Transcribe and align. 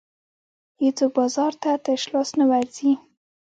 هېڅوک 0.83 1.11
بازار 1.17 1.53
ته 1.61 1.71
تش 1.85 2.01
لاس 2.13 2.29
نه 2.39 2.45
ورځي. 2.51 2.91